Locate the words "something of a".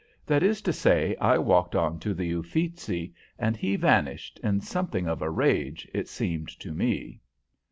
4.61-5.29